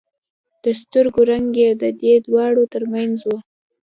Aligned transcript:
د 0.63 0.65
سترګو 0.81 1.21
رنگ 1.31 1.49
يې 1.61 1.69
د 1.81 1.83
دې 2.01 2.13
دواړو 2.27 2.63
تر 2.73 2.83
منځ 2.93 3.17
و. 3.27 3.31